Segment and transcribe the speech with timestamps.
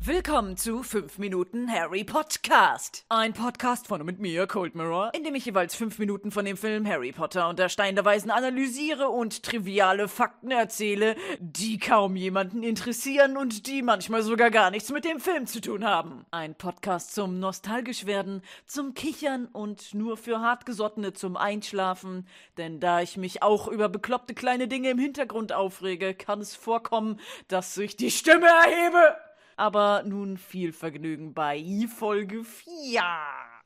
[0.00, 3.04] Willkommen zu 5 Minuten Harry Podcast.
[3.08, 6.44] Ein Podcast von und mit mir, Cold Mirror, in dem ich jeweils 5 Minuten von
[6.44, 11.78] dem Film Harry Potter und der Stein der Weisen analysiere und triviale Fakten erzähle, die
[11.78, 16.26] kaum jemanden interessieren und die manchmal sogar gar nichts mit dem Film zu tun haben.
[16.30, 23.00] Ein Podcast zum nostalgisch werden, zum Kichern und nur für Hartgesottene zum Einschlafen, denn da
[23.00, 27.96] ich mich auch über bekloppte kleine Dinge im Hintergrund aufrege, kann es vorkommen, dass ich
[27.96, 29.16] die Stimme erhebe.
[29.56, 31.64] Aber nun viel Vergnügen bei
[31.98, 33.02] Folge 4.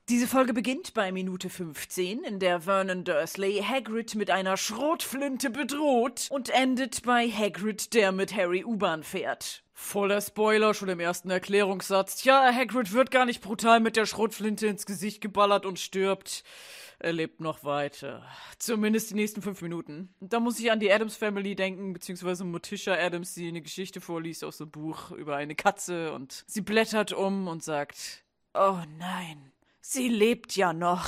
[0.09, 6.27] Diese Folge beginnt bei Minute 15, in der Vernon Dursley Hagrid mit einer Schrotflinte bedroht
[6.29, 9.63] und endet bei Hagrid, der mit Harry U-Bahn fährt.
[9.73, 12.23] Voller Spoiler schon im ersten Erklärungssatz.
[12.23, 16.43] Ja, Hagrid wird gar nicht brutal mit der Schrotflinte ins Gesicht geballert und stirbt.
[17.03, 18.23] Er lebt noch weiter.
[18.59, 20.13] Zumindest die nächsten fünf Minuten.
[20.19, 24.43] Da muss ich an die Adams Family denken, beziehungsweise Morticia Adams, die eine Geschichte vorliest
[24.43, 30.09] aus einem Buch über eine Katze und sie blättert um und sagt, oh nein, sie
[30.09, 31.07] lebt ja noch.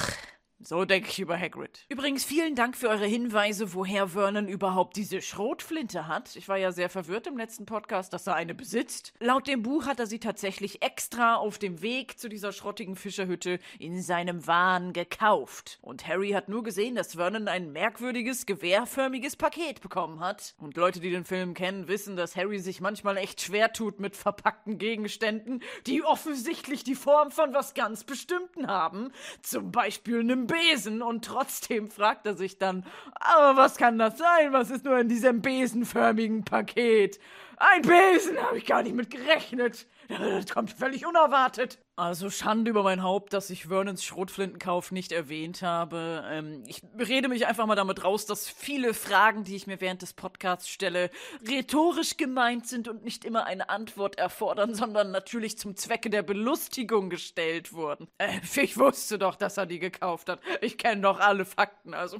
[0.65, 1.85] So denke ich über Hagrid.
[1.89, 6.37] Übrigens, vielen Dank für eure Hinweise, woher Vernon überhaupt diese Schrotflinte hat.
[6.37, 9.13] Ich war ja sehr verwirrt im letzten Podcast, dass er eine besitzt.
[9.19, 13.59] Laut dem Buch hat er sie tatsächlich extra auf dem Weg zu dieser schrottigen Fischerhütte
[13.77, 15.79] in seinem Wahn gekauft.
[15.81, 20.55] Und Harry hat nur gesehen, dass Vernon ein merkwürdiges, gewehrförmiges Paket bekommen hat.
[20.59, 24.15] Und Leute, die den Film kennen, wissen, dass Harry sich manchmal echt schwer tut mit
[24.15, 29.11] verpackten Gegenständen, die offensichtlich die Form von was ganz Bestimmten haben.
[29.41, 34.53] Zum Beispiel einem Besen und trotzdem fragt er sich dann, aber was kann das sein?
[34.53, 37.19] Was ist nur in diesem besenförmigen Paket?
[37.57, 39.87] Ein Besen, habe ich gar nicht mit gerechnet.
[40.07, 41.79] Das kommt völlig unerwartet.
[41.95, 46.23] Also Schande über mein Haupt, dass ich Vernons Schrotflintenkauf nicht erwähnt habe.
[46.27, 50.01] Ähm, ich rede mich einfach mal damit raus, dass viele Fragen, die ich mir während
[50.01, 51.11] des Podcasts stelle,
[51.47, 57.11] rhetorisch gemeint sind und nicht immer eine Antwort erfordern, sondern natürlich zum Zwecke der Belustigung
[57.11, 58.07] gestellt wurden.
[58.17, 60.39] Äh, ich wusste doch, dass er die gekauft hat.
[60.61, 62.17] Ich kenne doch alle Fakten, also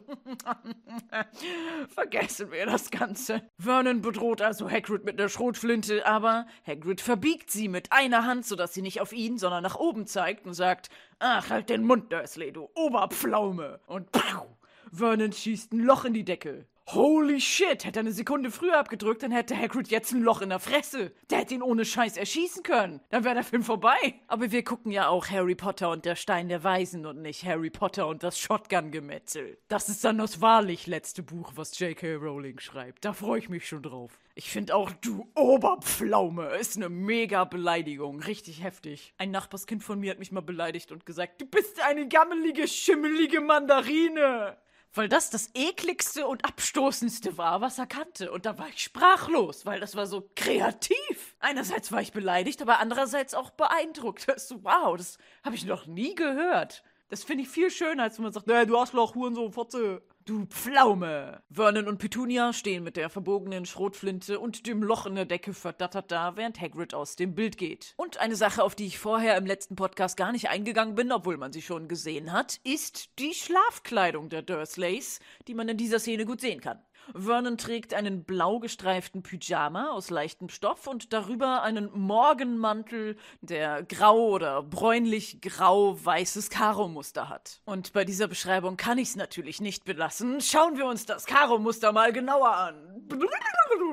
[1.87, 3.41] vergessen wir das Ganze.
[3.57, 8.75] Vernon bedroht also Hagrid mit der Schrotflinte, aber Hagrid verbiegt sie mit einer Hand, sodass
[8.75, 12.51] sie nicht auf ihn, sondern nach oben zeigt und sagt, ach, halt den Mund, Dursley,
[12.51, 13.79] du Oberpflaume.
[13.87, 14.45] Und pow,
[14.91, 16.67] Vernon schießt ein Loch in die Decke.
[16.87, 20.49] Holy shit, hätte er eine Sekunde früher abgedrückt, dann hätte Hagrid jetzt ein Loch in
[20.49, 21.13] der Fresse.
[21.29, 22.99] Der hätte ihn ohne Scheiß erschießen können.
[23.09, 23.95] Dann wäre der Film vorbei.
[24.27, 27.69] Aber wir gucken ja auch Harry Potter und der Stein der Weisen und nicht Harry
[27.69, 29.57] Potter und das Shotgun-Gemetzel.
[29.69, 32.15] Das ist dann das wahrlich letzte Buch, was J.K.
[32.15, 33.05] Rowling schreibt.
[33.05, 34.19] Da freue ich mich schon drauf.
[34.35, 38.19] Ich finde auch, du Oberpflaume ist eine mega Beleidigung.
[38.19, 39.13] Richtig heftig.
[39.17, 43.41] Ein Nachbarskind von mir hat mich mal beleidigt und gesagt, du bist eine gammelige, schimmelige
[43.41, 44.57] Mandarine
[44.93, 48.31] weil das das ekligste und abstoßendste war, was er kannte.
[48.31, 51.35] Und da war ich sprachlos, weil das war so kreativ.
[51.39, 54.27] Einerseits war ich beleidigt, aber andererseits auch beeindruckt.
[54.37, 56.83] So, wow, das habe ich noch nie gehört.
[57.13, 60.01] Das finde ich viel schöner, als wenn man sagt, nee, du Arschloch, Hurensohn, Fotze.
[60.25, 61.43] Du Pflaume!
[61.51, 66.11] Vernon und Petunia stehen mit der verbogenen Schrotflinte und dem Loch in der Decke verdattert
[66.11, 67.93] da, während Hagrid aus dem Bild geht.
[67.97, 71.37] Und eine Sache, auf die ich vorher im letzten Podcast gar nicht eingegangen bin, obwohl
[71.37, 76.25] man sie schon gesehen hat, ist die Schlafkleidung der Dursleys, die man in dieser Szene
[76.25, 76.81] gut sehen kann.
[77.13, 84.29] Vernon trägt einen blau gestreiften Pyjama aus leichtem Stoff und darüber einen Morgenmantel, der grau
[84.29, 87.61] oder bräunlich grau-weißes Karo-Muster hat.
[87.65, 90.41] Und bei dieser Beschreibung kann ich es natürlich nicht belassen.
[90.41, 92.93] Schauen wir uns das Karo-Muster mal genauer an.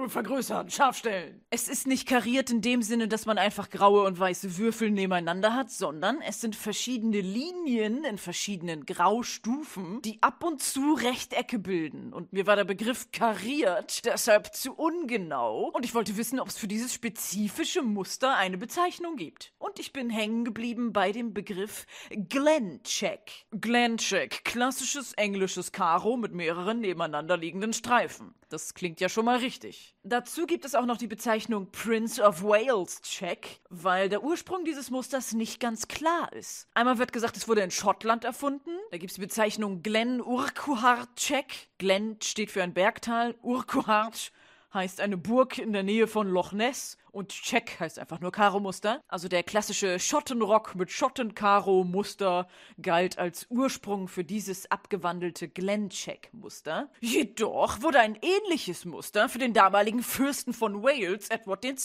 [0.08, 1.42] Vergrößern, scharf stellen.
[1.50, 5.54] Es ist nicht kariert in dem Sinne, dass man einfach graue und weiße Würfel nebeneinander
[5.54, 12.12] hat, sondern es sind verschiedene Linien in verschiedenen Graustufen, die ab und zu Rechtecke bilden.
[12.12, 15.70] Und mir war der Begriff kariert deshalb zu ungenau.
[15.72, 19.52] Und ich wollte wissen, ob es für dieses spezifische Muster eine Bezeichnung gibt.
[19.58, 23.46] Und ich bin hängen geblieben bei dem Begriff Glencheck.
[23.52, 28.34] Glencheck, klassisches englisches Karo mit mehreren nebeneinander liegenden Streifen.
[28.50, 29.94] Das klingt ja schon mal richtig.
[30.02, 34.90] Dazu gibt es auch noch die Bezeichnung Prince of Wales Check, weil der Ursprung dieses
[34.90, 36.66] Musters nicht ganz klar ist.
[36.74, 38.70] Einmal wird gesagt, es wurde in Schottland erfunden.
[38.90, 41.68] Da gibt es die Bezeichnung Glen Urquhart Check.
[41.78, 44.32] Glen steht für ein Bergtal, Urquhart
[44.74, 49.02] heißt eine Burg in der Nähe von Loch Ness und Check heißt einfach nur Karo-Muster.
[49.08, 52.48] Also der klassische Schottenrock mit Schotten-Karo-Muster
[52.80, 56.90] galt als Ursprung für dieses abgewandelte Glen-Check-Muster.
[57.00, 61.76] Jedoch wurde ein ähnliches Muster für den damaligen Fürsten von Wales, Edward II.,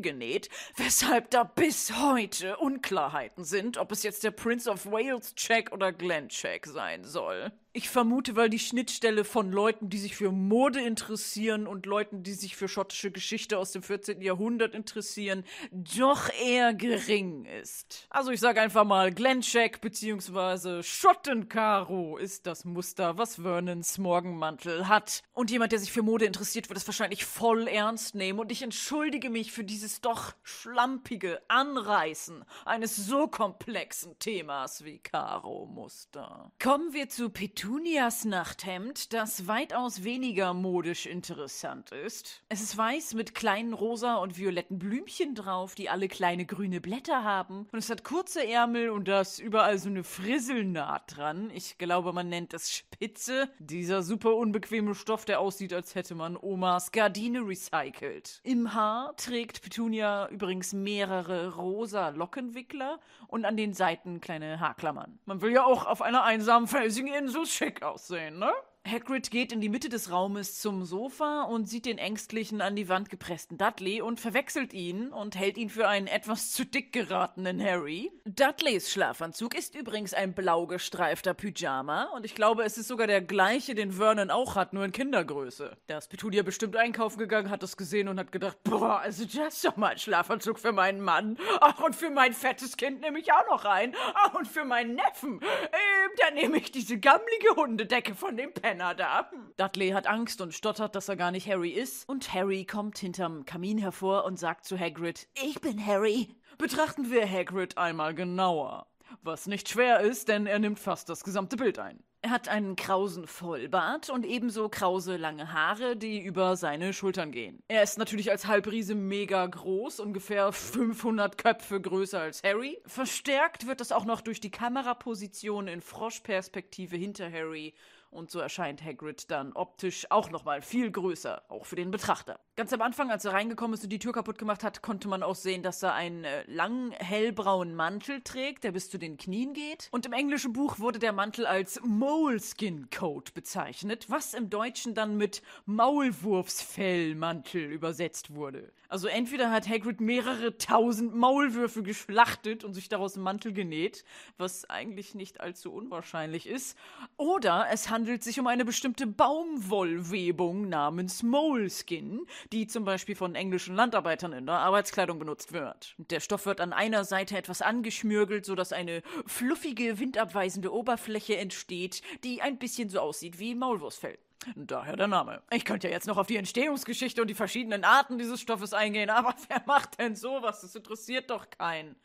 [0.00, 5.72] genäht, weshalb da bis heute Unklarheiten sind, ob es jetzt der Prince of Wales Check
[5.72, 7.52] oder Glen Check sein soll.
[7.76, 12.32] Ich vermute, weil die Schnittstelle von Leuten, die sich für Mode interessieren und Leuten, die
[12.32, 14.22] sich für schottische Geschichte aus dem 14.
[14.22, 18.06] Jahrhundert interessieren, doch eher gering ist.
[18.08, 20.82] Also ich sage einfach mal, Glencheck bzw.
[20.82, 25.22] Schottenkaro ist das Muster, was Vernons Morgenmantel hat.
[25.34, 28.62] Und jemand, der sich für Mode interessiert, wird es wahrscheinlich voll ernst nehmen und ich
[28.62, 36.50] entschuldige mich für dieses doch schlampige Anreißen eines so komplexen Themas wie Karo-Muster.
[36.58, 42.42] Kommen wir zu Petu Petunias Nachthemd, das weitaus weniger modisch interessant ist.
[42.48, 47.24] Es ist weiß mit kleinen rosa und violetten Blümchen drauf, die alle kleine grüne Blätter
[47.24, 47.68] haben.
[47.72, 51.50] Und es hat kurze Ärmel und da ist überall so eine Frisselnaht dran.
[51.54, 53.48] Ich glaube, man nennt es Spitze.
[53.58, 58.40] Dieser super unbequeme Stoff, der aussieht, als hätte man Omas Gardine recycelt.
[58.42, 65.18] Im Haar trägt Petunia übrigens mehrere rosa Lockenwickler und an den Seiten kleine Haarklammern.
[65.24, 68.52] Man will ja auch auf einer einsamen felsigen Insel schick aussehen, ne?
[68.86, 72.88] Hagrid geht in die Mitte des Raumes zum Sofa und sieht den ängstlichen an die
[72.88, 77.60] Wand gepressten Dudley und verwechselt ihn und hält ihn für einen etwas zu dick geratenen
[77.60, 78.12] Harry.
[78.24, 83.22] Dudleys Schlafanzug ist übrigens ein blau gestreifter Pyjama und ich glaube, es ist sogar der
[83.22, 85.76] gleiche, den Vernon auch hat, nur in Kindergröße.
[85.88, 89.56] Da ist Petunia bestimmt einkaufen gegangen, hat das gesehen und hat gedacht, boah, also das
[89.56, 91.38] ist doch mal ein Schlafanzug für meinen Mann.
[91.60, 93.96] Ach, und für mein fettes Kind nehme ich auch noch ein.
[94.14, 98.75] Ach, und für meinen Neffen, ähm, da nehme ich diese gammelige Hundedecke von dem Pen
[98.76, 99.30] Männer da.
[99.56, 102.06] Dudley hat Angst und stottert, dass er gar nicht Harry ist.
[102.06, 106.28] Und Harry kommt hinterm Kamin hervor und sagt zu Hagrid, ich bin Harry.
[106.58, 108.86] Betrachten wir Hagrid einmal genauer.
[109.22, 112.02] Was nicht schwer ist, denn er nimmt fast das gesamte Bild ein.
[112.20, 117.62] Er hat einen krausen Vollbart und ebenso krause lange Haare, die über seine Schultern gehen.
[117.68, 122.78] Er ist natürlich als Halbriese mega groß, ungefähr 500 Köpfe größer als Harry.
[122.84, 127.74] Verstärkt wird das auch noch durch die Kameraposition in Froschperspektive hinter Harry
[128.10, 132.40] und so erscheint Hagrid dann optisch auch nochmal viel größer, auch für den Betrachter.
[132.56, 135.22] Ganz am Anfang, als er reingekommen ist und die Tür kaputt gemacht hat, konnte man
[135.22, 139.52] auch sehen, dass er einen äh, langen, hellbraunen Mantel trägt, der bis zu den Knien
[139.52, 139.88] geht.
[139.90, 145.16] Und im englischen Buch wurde der Mantel als Moleskin Coat bezeichnet, was im Deutschen dann
[145.16, 148.72] mit Maulwurfsfellmantel übersetzt wurde.
[148.88, 154.04] Also entweder hat Hagrid mehrere tausend Maulwürfe geschlachtet und sich daraus einen Mantel genäht,
[154.38, 156.78] was eigentlich nicht allzu unwahrscheinlich ist,
[157.16, 163.74] oder es handelt sich um eine bestimmte Baumwollwebung namens Moleskin, die zum Beispiel von englischen
[163.74, 165.94] Landarbeitern in der Arbeitskleidung benutzt wird.
[165.96, 172.42] Der Stoff wird an einer Seite etwas angeschmürgelt, sodass eine fluffige, windabweisende Oberfläche entsteht, die
[172.42, 174.18] ein bisschen so aussieht wie Maulwurfsfell.
[174.56, 175.40] Daher der Name.
[175.50, 179.08] Ich könnte ja jetzt noch auf die Entstehungsgeschichte und die verschiedenen Arten dieses Stoffes eingehen,
[179.08, 180.60] aber wer macht denn sowas?
[180.60, 181.96] Das interessiert doch keinen.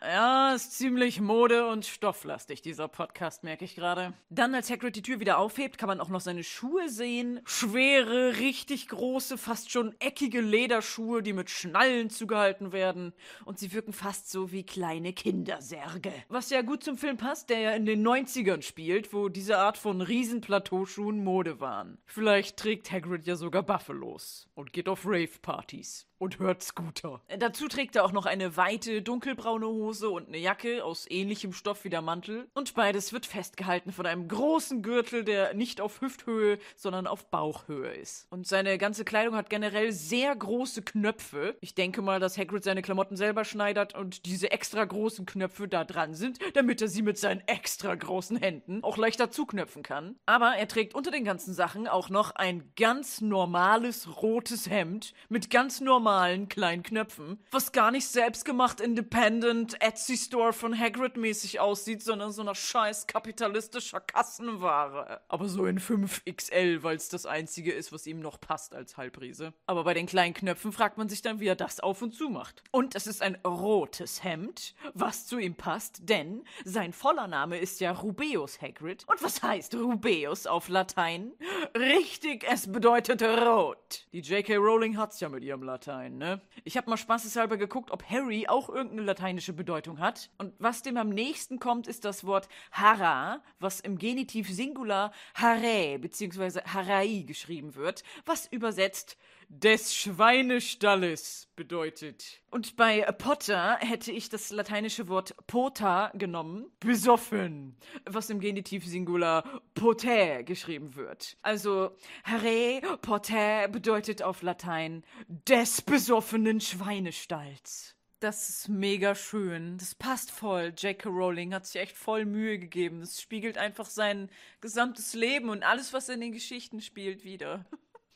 [0.00, 4.12] Ja, ist ziemlich mode- und stofflastig, dieser Podcast, merke ich gerade.
[4.30, 7.40] Dann, als Hagrid die Tür wieder aufhebt, kann man auch noch seine Schuhe sehen.
[7.44, 13.12] Schwere, richtig große, fast schon eckige Lederschuhe, die mit Schnallen zugehalten werden.
[13.44, 16.12] Und sie wirken fast so wie kleine Kindersärge.
[16.28, 19.78] Was ja gut zum Film passt, der ja in den 90ern spielt, wo diese Art
[19.78, 21.98] von Riesenplateauschuhen Mode waren.
[22.06, 27.20] Vielleicht trägt Hagrid ja sogar Buffalos und geht auf Rave-Partys und hört Scooter.
[27.38, 31.84] Dazu trägt er auch noch eine weite dunkelbraune Hose und eine Jacke aus ähnlichem Stoff
[31.84, 32.48] wie der Mantel.
[32.54, 37.92] Und beides wird festgehalten von einem großen Gürtel, der nicht auf Hüfthöhe, sondern auf Bauchhöhe
[37.92, 38.26] ist.
[38.30, 41.56] Und seine ganze Kleidung hat generell sehr große Knöpfe.
[41.60, 45.84] Ich denke mal, dass Hagrid seine Klamotten selber schneidert und diese extra großen Knöpfe da
[45.84, 50.16] dran sind, damit er sie mit seinen extra großen Händen auch leichter zuknöpfen kann.
[50.26, 55.50] Aber er trägt unter den ganzen Sachen auch noch ein ganz normales rotes Hemd mit
[55.50, 61.60] ganz normalen normalen kleinen Knöpfen, was gar nicht selbstgemacht independent Etsy Store von Hagrid mäßig
[61.60, 65.20] aussieht, sondern so einer scheiß kapitalistischer Kassenware.
[65.28, 69.52] Aber so in 5XL, weil es das einzige ist, was ihm noch passt als Halbriese.
[69.66, 72.30] Aber bei den kleinen Knöpfen fragt man sich dann, wie er das auf und zu
[72.30, 72.62] macht.
[72.70, 77.80] Und es ist ein rotes Hemd, was zu ihm passt, denn sein voller Name ist
[77.80, 79.04] ja Rubeus Hagrid.
[79.08, 81.32] Und was heißt Rubeus auf Latein?
[81.76, 84.06] Richtig, es bedeutet rot.
[84.14, 84.56] Die J.K.
[84.56, 86.40] Rowling hat's ja mit ihrem Latein sein, ne?
[86.64, 90.30] Ich habe mal spaßeshalber geguckt, ob Harry auch irgendeine lateinische Bedeutung hat.
[90.38, 95.98] Und was dem am nächsten kommt, ist das Wort hara, was im Genitiv Singular harae
[95.98, 96.60] bzw.
[96.62, 99.16] harai geschrieben wird, was übersetzt
[99.48, 102.42] des Schweinestalles bedeutet.
[102.50, 109.62] Und bei Potter hätte ich das lateinische Wort pota genommen, besoffen, was im Genitiv Singular
[109.74, 111.36] poter geschrieben wird.
[111.42, 117.94] Also hare poter bedeutet auf Latein des besoffenen Schweinestalls.
[118.20, 119.78] Das ist mega schön.
[119.78, 120.74] Das passt voll.
[120.76, 121.08] J.K.
[121.08, 122.98] Rowling hat sich echt voll Mühe gegeben.
[123.00, 124.28] Das spiegelt einfach sein
[124.60, 127.64] gesamtes Leben und alles, was in den Geschichten spielt, wieder.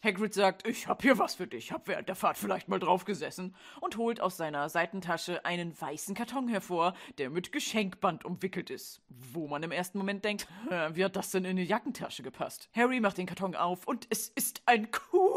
[0.04, 3.04] Hagrid sagt, ich hab hier was für dich, hab während der Fahrt vielleicht mal drauf
[3.04, 9.00] gesessen und holt aus seiner Seitentasche einen weißen Karton hervor, der mit Geschenkband umwickelt ist.
[9.08, 10.48] Wo man im ersten Moment denkt,
[10.94, 12.68] wie hat das denn in eine Jackentasche gepasst?
[12.74, 14.90] Harry macht den Karton auf und es ist ein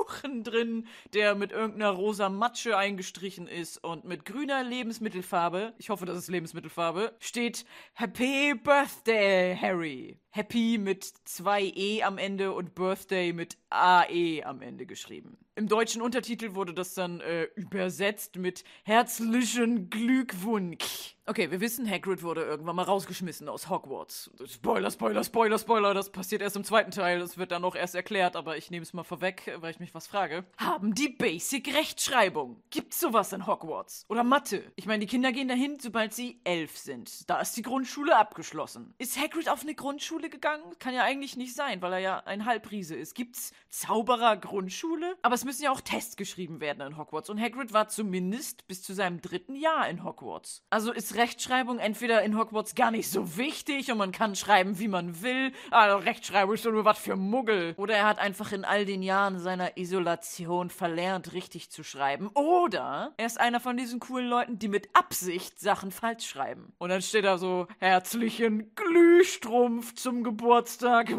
[0.06, 6.06] Kuchen drin, der mit irgendeiner rosa Matsche eingestrichen ist und mit grüner Lebensmittelfarbe, ich hoffe,
[6.06, 10.20] das ist Lebensmittelfarbe, steht Happy Birthday, Harry.
[10.30, 15.38] Happy mit zwei E am Ende und Birthday mit AE am Ende geschrieben.
[15.58, 21.16] Im deutschen Untertitel wurde das dann äh, übersetzt mit Herzlichen Glückwunsch.
[21.28, 24.30] Okay, wir wissen, Hagrid wurde irgendwann mal rausgeschmissen aus Hogwarts.
[24.46, 27.20] Spoiler, Spoiler, Spoiler, Spoiler, das passiert erst im zweiten Teil.
[27.20, 29.96] Das wird dann noch erst erklärt, aber ich nehme es mal vorweg, weil ich mich
[29.96, 30.44] was frage.
[30.58, 32.62] Haben die Basic Rechtschreibung?
[32.70, 34.06] Gibt's sowas in Hogwarts?
[34.08, 34.62] Oder Mathe?
[34.76, 37.28] Ich meine, die Kinder gehen dahin, sobald sie elf sind.
[37.28, 38.94] Da ist die Grundschule abgeschlossen.
[39.00, 40.78] Ist Hagrid auf eine Grundschule gegangen?
[40.78, 43.16] Kann ja eigentlich nicht sein, weil er ja ein Halbriese ist.
[43.16, 45.16] Gibt's Zauberer Grundschule?
[45.24, 48.84] Aber es müssen ja auch Tests geschrieben werden in Hogwarts und Hagrid war zumindest bis
[48.84, 50.66] zu seinem dritten Jahr in Hogwarts.
[50.70, 54.88] Also ist Rechtschreibung entweder in Hogwarts gar nicht so wichtig und man kann schreiben, wie
[54.88, 57.74] man will, aber Rechtschreibung ist doch nur was für Muggel.
[57.78, 62.30] Oder er hat einfach in all den Jahren seiner Isolation verlernt, richtig zu schreiben.
[62.34, 66.74] Oder er ist einer von diesen coolen Leuten, die mit Absicht Sachen falsch schreiben.
[66.80, 71.10] Und dann steht da so, herzlichen Glühstrumpf zum Geburtstag.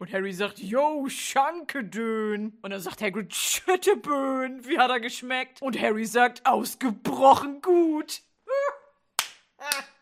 [0.00, 2.58] Und Harry sagt, yo, Schankedön.
[2.60, 5.62] Und dann sagt Hagrid, Schütteböen, wie hat er geschmeckt?
[5.62, 8.22] Und Harry sagt, ausgebrochen gut.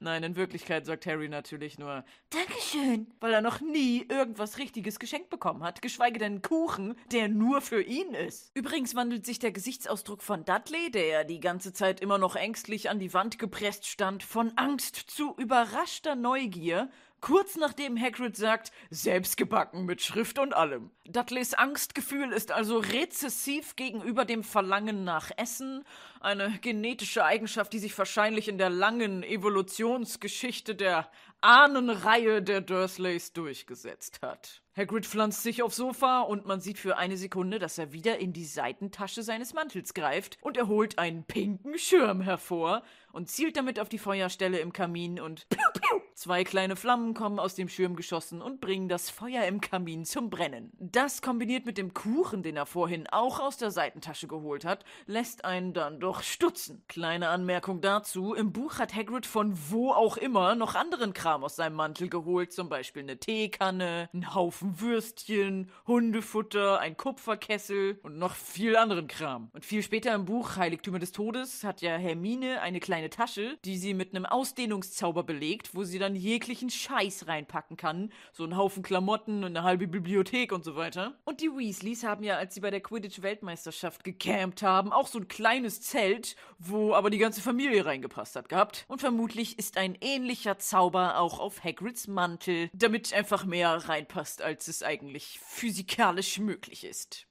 [0.00, 5.28] Nein, in Wirklichkeit sagt Harry natürlich nur Dankeschön, weil er noch nie irgendwas Richtiges geschenkt
[5.28, 8.50] bekommen hat, geschweige denn Kuchen, der nur für ihn ist.
[8.54, 13.00] Übrigens wandelt sich der Gesichtsausdruck von Dudley, der die ganze Zeit immer noch ängstlich an
[13.00, 20.02] die Wand gepresst stand, von Angst zu überraschter Neugier Kurz nachdem Hagrid sagt, selbstgebacken mit
[20.02, 20.90] Schrift und allem.
[21.04, 25.84] Dudleys Angstgefühl ist also rezessiv gegenüber dem Verlangen nach Essen,
[26.20, 31.10] eine genetische Eigenschaft, die sich wahrscheinlich in der langen Evolutionsgeschichte der
[31.40, 34.62] Ahnenreihe der Dursleys durchgesetzt hat.
[34.78, 38.32] Hagrid pflanzt sich aufs Sofa und man sieht für eine Sekunde, dass er wieder in
[38.32, 43.80] die Seitentasche seines Mantels greift und er holt einen pinken Schirm hervor und zielt damit
[43.80, 47.96] auf die Feuerstelle im Kamin und piu, piu, zwei kleine Flammen kommen aus dem Schirm
[47.96, 50.70] geschossen und bringen das Feuer im Kamin zum Brennen.
[50.78, 55.44] Das kombiniert mit dem Kuchen, den er vorhin auch aus der Seitentasche geholt hat, lässt
[55.44, 56.84] einen dann doch stutzen.
[56.86, 61.56] Kleine Anmerkung dazu, im Buch hat Hagrid von wo auch immer noch anderen Kram aus
[61.56, 68.34] seinem Mantel geholt, zum Beispiel eine Teekanne, einen Haufen Würstchen, Hundefutter, ein Kupferkessel und noch
[68.34, 69.50] viel anderen Kram.
[69.52, 73.78] Und viel später im Buch Heiligtümer des Todes hat ja Hermine eine kleine Tasche, die
[73.78, 78.12] sie mit einem Ausdehnungszauber belegt, wo sie dann jeglichen Scheiß reinpacken kann.
[78.32, 81.14] So einen Haufen Klamotten und eine halbe Bibliothek und so weiter.
[81.24, 85.28] Und die Weasleys haben ja, als sie bei der Quidditch-Weltmeisterschaft gecampt haben, auch so ein
[85.28, 88.84] kleines Zelt, wo aber die ganze Familie reingepasst hat gehabt.
[88.88, 94.57] Und vermutlich ist ein ähnlicher Zauber auch auf Hagrids Mantel, damit einfach mehr reinpasst, als
[94.66, 97.26] es eigentlich physikalisch möglich ist.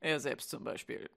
[0.00, 1.10] Er selbst zum Beispiel.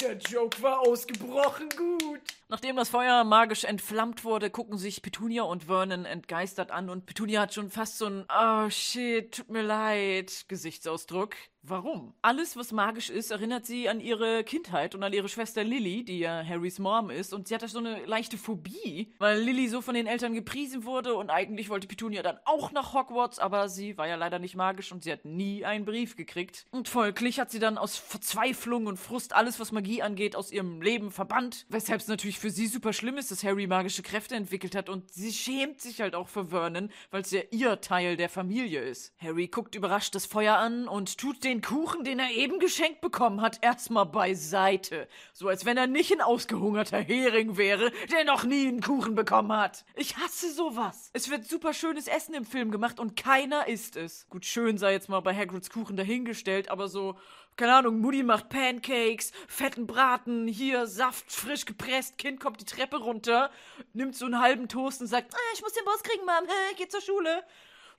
[0.00, 2.20] Der Joke war ausgebrochen gut.
[2.48, 7.42] Nachdem das Feuer magisch entflammt wurde, gucken sich Petunia und Vernon entgeistert an und Petunia
[7.42, 11.34] hat schon fast so ein Oh shit, tut mir leid Gesichtsausdruck.
[11.62, 12.14] Warum?
[12.22, 16.20] Alles, was magisch ist, erinnert sie an ihre Kindheit und an ihre Schwester Lily, die
[16.20, 17.34] ja Harrys Mom ist.
[17.34, 20.84] Und sie hat da so eine leichte Phobie, weil Lily so von den Eltern gepriesen
[20.84, 24.56] wurde und eigentlich wollte Petunia dann auch nach Hogwarts, aber sie war ja leider nicht
[24.56, 26.64] magisch und sie hat nie einen Brief gekriegt.
[26.70, 30.80] Und folglich hat sie dann aus Verzweiflung und Frust alles, was Magie angeht, aus ihrem
[30.80, 31.66] Leben verbannt.
[31.68, 35.12] Weshalb es natürlich für sie super schlimm ist, dass Harry magische Kräfte entwickelt hat und
[35.12, 39.12] sie schämt sich halt auch für Vernon, weil es ja ihr Teil der Familie ist.
[39.18, 43.40] Harry guckt überrascht das Feuer an und tut den Kuchen, den er eben geschenkt bekommen
[43.40, 45.08] hat, erstmal beiseite.
[45.32, 49.52] So als wenn er nicht ein ausgehungerter Hering wäre, der noch nie einen Kuchen bekommen
[49.52, 49.84] hat.
[49.96, 51.10] Ich hasse sowas.
[51.12, 54.28] Es wird super schönes Essen im Film gemacht und keiner isst es.
[54.30, 57.18] Gut, schön sei jetzt mal bei Hagrids Kuchen dahingestellt, aber so,
[57.56, 62.98] keine Ahnung, Mutti macht Pancakes, fetten Braten, hier Saft frisch gepresst, Kind kommt die Treppe
[62.98, 63.50] runter,
[63.92, 66.74] nimmt so einen halben Toast und sagt, ah, ich muss den Boss kriegen, Mom, hey,
[66.78, 67.42] geh zur Schule.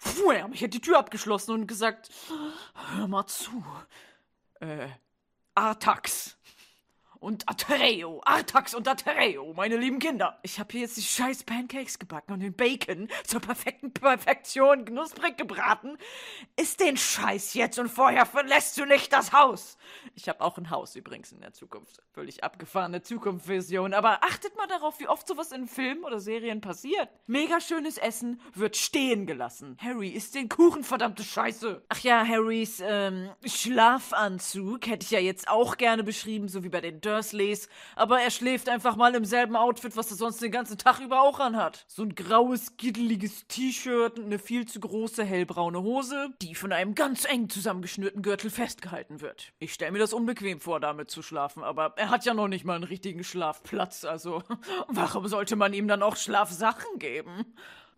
[0.04, 2.10] Puh, er hat die Tür abgeschlossen und gesagt,
[2.96, 3.64] hör mal zu.
[4.60, 4.88] Äh,
[5.54, 6.38] Artax.
[7.22, 10.40] Und Atreo, Artax und Atreo, meine lieben Kinder.
[10.42, 15.38] Ich habe hier jetzt die scheiß Pancakes gebacken und den Bacon zur perfekten Perfektion knusprig
[15.38, 15.98] gebraten.
[16.60, 19.78] Ist den Scheiß jetzt und vorher verlässt du nicht das Haus.
[20.16, 22.02] Ich habe auch ein Haus übrigens in der Zukunft.
[22.12, 23.94] Völlig abgefahrene Zukunftsvision.
[23.94, 27.08] Aber achtet mal darauf, wie oft sowas in Filmen oder Serien passiert.
[27.28, 29.78] Mega schönes Essen wird stehen gelassen.
[29.80, 31.84] Harry isst den Kuchen, verdammte Scheiße.
[31.88, 36.82] Ach ja, Harrys ähm, Schlafanzug hätte ich ja jetzt auch gerne beschrieben, so wie bei
[36.82, 37.68] den Dursleys.
[37.96, 41.22] Aber er schläft einfach mal im selben Outfit, was er sonst den ganzen Tag über
[41.22, 41.86] auch anhat.
[41.88, 46.96] So ein graues, giddeliges T-Shirt und eine viel zu große hellbraune Hose, die von einem
[46.96, 49.52] ganz eng zusammengeschnürten Gürtel festgehalten wird.
[49.60, 52.66] Ich stelle mir das unbequem vor, damit zu schlafen, aber er hat ja noch nicht
[52.66, 54.44] mal einen richtigen Schlafplatz, also
[54.88, 57.46] warum sollte man ihm dann auch Schlafsachen geben?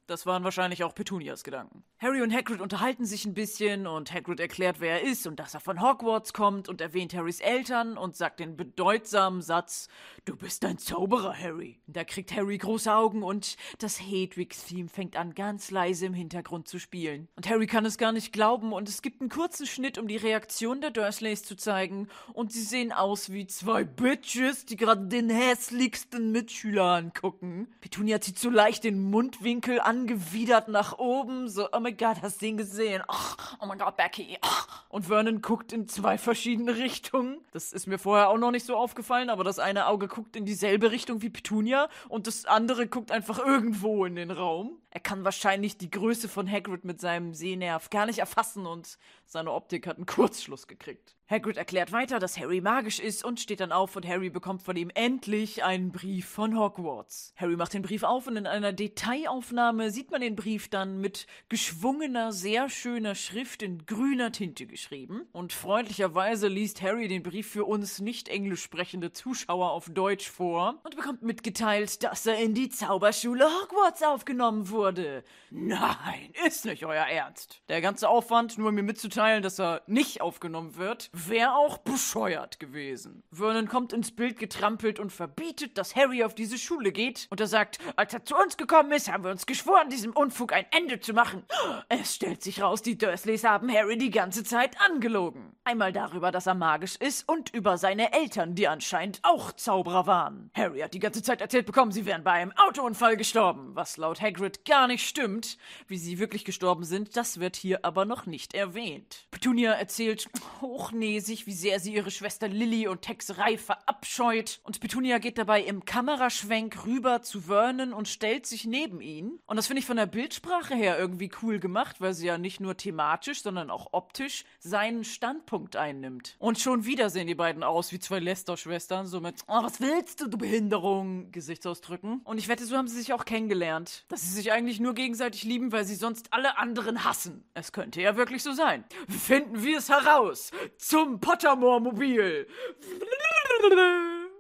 [0.06, 1.84] Das waren wahrscheinlich auch Petunias Gedanken.
[1.98, 5.54] Harry und Hagrid unterhalten sich ein bisschen und Hagrid erklärt, wer er ist und dass
[5.54, 9.88] er von Hogwarts kommt und erwähnt Harrys Eltern und sagt den bedeutsamen Satz:
[10.26, 11.80] Du bist ein Zauberer, Harry.
[11.88, 16.80] Da kriegt Harry große Augen und das Hedwigs-Theme fängt an, ganz leise im Hintergrund zu
[16.80, 17.30] spielen.
[17.38, 20.18] Und Harry kann es gar nicht glauben und es gibt einen kurzen Schnitt, um die
[20.18, 25.30] Reaktion der Dursleys zu zeigen und sie sehen aus wie zwei Bitches, die gerade den
[25.30, 27.74] hässlichsten Mitschüler angucken.
[27.80, 32.42] Petunia zieht so leicht den Mundwinkel an angewidert nach oben, so, oh mein Gott, hast
[32.42, 33.04] du ihn gesehen?
[33.08, 33.14] Oh,
[33.62, 34.40] oh mein Gott, Becky.
[34.44, 34.74] Oh.
[34.90, 37.38] Und Vernon guckt in zwei verschiedene Richtungen.
[37.52, 40.46] Das ist mir vorher auch noch nicht so aufgefallen, aber das eine Auge guckt in
[40.46, 44.80] dieselbe Richtung wie Petunia und das andere guckt einfach irgendwo in den Raum.
[44.96, 49.52] Er kann wahrscheinlich die Größe von Hagrid mit seinem Sehnerv gar nicht erfassen und seine
[49.52, 51.16] Optik hat einen Kurzschluss gekriegt.
[51.28, 54.76] Hagrid erklärt weiter, dass Harry magisch ist und steht dann auf und Harry bekommt von
[54.76, 57.34] ihm endlich einen Brief von Hogwarts.
[57.38, 61.26] Harry macht den Brief auf und in einer Detailaufnahme sieht man den Brief dann mit
[61.50, 65.22] geschwungener, sehr schöner Schrift in grüner Tinte geschrieben.
[65.32, 70.82] Und freundlicherweise liest Harry den Brief für uns nicht englisch sprechende Zuschauer auf Deutsch vor
[70.84, 75.24] und bekommt mitgeteilt, dass er in die Zauberschule Hogwarts aufgenommen wurde.
[75.50, 77.62] Nein, ist nicht euer Ernst.
[77.70, 83.24] Der ganze Aufwand, nur mir mitzuteilen, dass er nicht aufgenommen wird, wäre auch bescheuert gewesen.
[83.32, 87.28] Vernon kommt ins Bild getrampelt und verbietet, dass Harry auf diese Schule geht.
[87.30, 90.52] Und er sagt, als er zu uns gekommen ist, haben wir uns geschworen, diesem Unfug
[90.52, 91.44] ein Ende zu machen.
[91.88, 95.56] Es stellt sich raus, die Dursleys haben Harry die ganze Zeit angelogen.
[95.64, 100.52] Einmal darüber, dass er magisch ist und über seine Eltern, die anscheinend auch Zauberer waren.
[100.54, 104.20] Harry hat die ganze Zeit erzählt bekommen, sie wären bei einem Autounfall gestorben, was laut
[104.20, 105.60] Hagrid gar nicht stimmt.
[105.88, 109.28] Wie sie wirklich gestorben sind, das wird hier aber noch nicht erwähnt.
[109.30, 110.28] Petunia erzählt
[110.62, 114.62] hochnäsig, wie sehr sie ihre Schwester Lily und Hexerei verabscheut.
[114.64, 119.40] Und Petunia geht dabei im Kameraschwenk rüber zu Vernon und stellt sich neben ihn.
[119.46, 122.60] Und das finde ich von der Bildsprache her irgendwie cool gemacht, weil sie ja nicht
[122.60, 126.36] nur thematisch, sondern auch optisch seinen Standpunkt einnimmt.
[126.40, 130.22] Und schon wieder sehen die beiden aus wie zwei Lester-Schwestern, so mit, oh, was willst
[130.22, 132.22] du, du Behinderung, Gesichtsausdrücken.
[132.24, 134.06] Und ich wette, so haben sie sich auch kennengelernt.
[134.08, 137.44] Dass sie sich eigentlich nur gegenseitig lieben, weil sie sonst alle anderen hassen.
[137.54, 138.84] Es könnte ja wirklich so sein.
[139.08, 140.52] Finden wir es heraus.
[140.78, 142.48] Zum Pottermore-Mobil.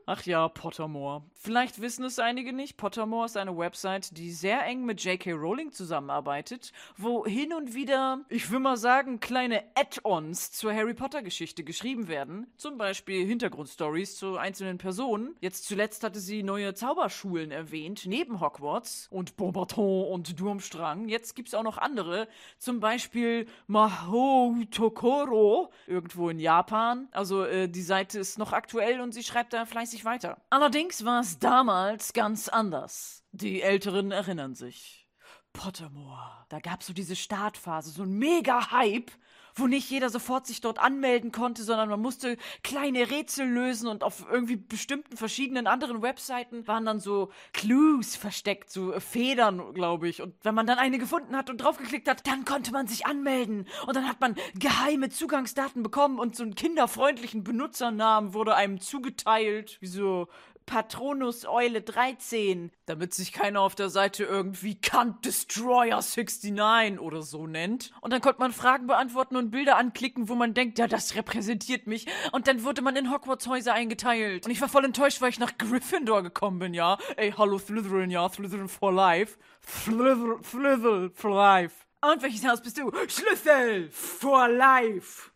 [0.05, 1.23] Ach ja, Pottermore.
[1.33, 2.75] Vielleicht wissen es einige nicht.
[2.75, 5.31] Pottermore ist eine Website, die sehr eng mit J.K.
[5.31, 11.63] Rowling zusammenarbeitet, wo hin und wieder, ich will mal sagen, kleine Add-ons zur Harry Potter-Geschichte
[11.63, 12.47] geschrieben werden.
[12.57, 15.35] Zum Beispiel Hintergrundstories zu einzelnen Personen.
[15.39, 21.07] Jetzt zuletzt hatte sie neue Zauberschulen erwähnt, neben Hogwarts und Beaubaton und Durmstrang.
[21.07, 22.27] Jetzt gibt es auch noch andere.
[22.57, 27.07] Zum Beispiel Mahou Tokoro, irgendwo in Japan.
[27.11, 30.41] Also äh, die Seite ist noch aktuell und sie schreibt da fleißig weiter.
[30.49, 33.23] Allerdings war es damals ganz anders.
[33.32, 35.08] Die Älteren erinnern sich.
[35.53, 36.45] Pottermore.
[36.49, 39.12] Da gab's so diese Startphase, so ein Mega-Hype,
[39.55, 44.03] wo nicht jeder sofort sich dort anmelden konnte, sondern man musste kleine Rätsel lösen und
[44.03, 50.21] auf irgendwie bestimmten verschiedenen anderen Webseiten waren dann so Clues versteckt, so Federn, glaube ich.
[50.21, 53.67] Und wenn man dann eine gefunden hat und draufgeklickt hat, dann konnte man sich anmelden.
[53.87, 59.77] Und dann hat man geheime Zugangsdaten bekommen und so einen kinderfreundlichen Benutzernamen wurde einem zugeteilt,
[59.81, 60.27] wie so
[60.65, 67.47] Patronus Eule 13, damit sich keiner auf der Seite irgendwie Kant Destroyer 69 oder so
[67.47, 67.91] nennt.
[68.02, 71.88] Und dann konnte man Fragen beantworten und Bilder anklicken, wo man denkt, ja, das repräsentiert
[71.88, 72.08] mich.
[72.32, 74.45] Und dann wurde man in Hogwarts Häuser eingeteilt.
[74.45, 76.97] Und ich war voll enttäuscht, weil ich nach Gryffindor gekommen bin, ja.
[77.17, 79.38] Ey, hallo Slytherin, ja, Slytherin for life.
[79.65, 81.76] Slither, Slither for life.
[82.02, 82.91] Und welches Haus bist du?
[83.08, 85.32] Schlüssel for life.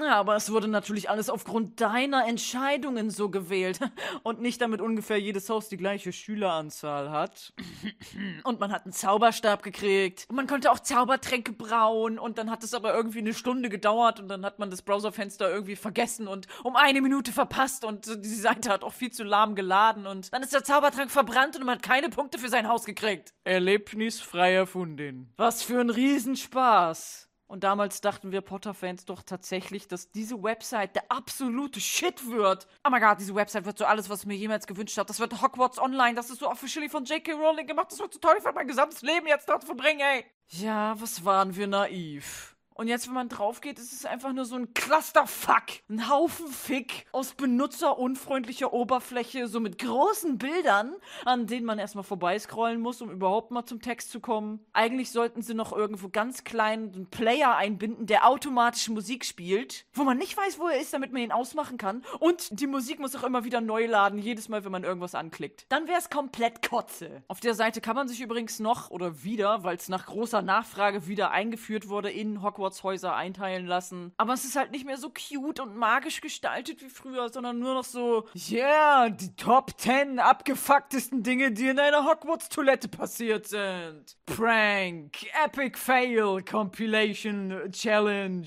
[0.00, 3.80] Ja, aber es wurde natürlich alles aufgrund deiner Entscheidungen so gewählt.
[4.22, 7.52] Und nicht damit ungefähr jedes Haus die gleiche Schüleranzahl hat.
[8.44, 10.26] Und man hat einen Zauberstab gekriegt.
[10.28, 12.18] Und man konnte auch Zaubertränke brauen.
[12.18, 14.20] Und dann hat es aber irgendwie eine Stunde gedauert.
[14.20, 17.84] Und dann hat man das Browserfenster irgendwie vergessen und um eine Minute verpasst.
[17.84, 20.06] Und die Seite hat auch viel zu lahm geladen.
[20.06, 23.34] Und dann ist der Zaubertrank verbrannt und man hat keine Punkte für sein Haus gekriegt.
[23.44, 25.32] Erlebnisfrei erfunden.
[25.36, 27.27] Was für ein Riesenspaß.
[27.48, 32.66] Und damals dachten wir Potter-Fans doch tatsächlich, dass diese Website der absolute Shit wird.
[32.86, 35.06] Oh mein Gott, diese Website wird so alles, was ich mir jemals gewünscht habe.
[35.06, 37.32] Das wird Hogwarts Online, das ist so officially von J.K.
[37.32, 37.90] Rowling gemacht.
[37.90, 40.26] Das wird so toll, ich werde mein gesamtes Leben jetzt dort verbringen, ey.
[40.48, 42.57] Ja, was waren wir naiv.
[42.78, 45.64] Und jetzt, wenn man drauf geht, ist es einfach nur so ein Clusterfuck.
[45.90, 52.80] Ein Haufen Fick aus benutzerunfreundlicher Oberfläche, so mit großen Bildern, an denen man erstmal vorbeiscrollen
[52.80, 54.64] muss, um überhaupt mal zum Text zu kommen.
[54.72, 60.04] Eigentlich sollten sie noch irgendwo ganz klein einen Player einbinden, der automatisch Musik spielt, wo
[60.04, 62.04] man nicht weiß, wo er ist, damit man ihn ausmachen kann.
[62.20, 65.66] Und die Musik muss auch immer wieder neu laden, jedes Mal, wenn man irgendwas anklickt.
[65.68, 67.24] Dann wäre es komplett Kotze.
[67.26, 71.08] Auf der Seite kann man sich übrigens noch oder wieder, weil es nach großer Nachfrage
[71.08, 74.12] wieder eingeführt wurde in Hogwarts Hogwarts-Häuser einteilen lassen.
[74.16, 77.74] Aber es ist halt nicht mehr so cute und magisch gestaltet wie früher, sondern nur
[77.74, 84.16] noch so, yeah, die Top 10 abgefucktesten Dinge, die in einer Hogwarts-Toilette passiert sind.
[84.26, 88.46] Prank, Epic Fail, Compilation, Challenge.